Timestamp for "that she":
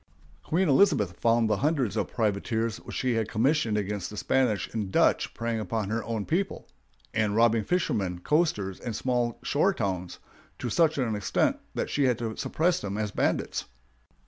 11.75-12.05